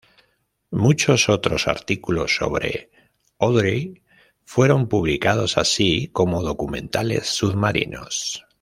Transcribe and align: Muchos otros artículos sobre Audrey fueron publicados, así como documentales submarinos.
Muchos 0.71 1.29
otros 1.29 1.67
artículos 1.67 2.35
sobre 2.35 2.89
Audrey 3.37 4.01
fueron 4.43 4.89
publicados, 4.89 5.59
así 5.59 6.07
como 6.11 6.41
documentales 6.41 7.27
submarinos. 7.27 8.43